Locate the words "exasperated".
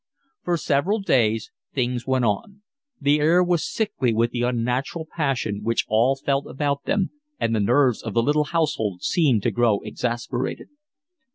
9.81-10.69